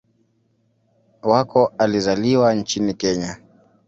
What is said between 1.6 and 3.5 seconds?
alizaliwa nchini Kenya.